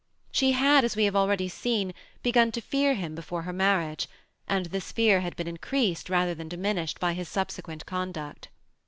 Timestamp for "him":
2.95-3.13